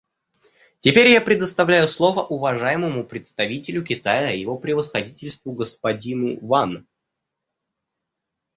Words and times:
Теперь 0.79 1.09
я 1.09 1.21
предоставляю 1.21 1.87
слово 1.87 2.21
уважаемому 2.25 3.03
представителю 3.05 3.83
Китая 3.85 4.31
его 4.31 4.57
превосходительству 4.57 5.51
господину 5.51 6.39
Ван. 6.43 6.87